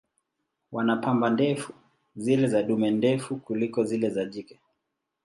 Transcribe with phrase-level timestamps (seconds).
[0.71, 1.73] Wana pamba ndefu,
[2.15, 4.59] zile za dume ndefu kuliko zile za jike.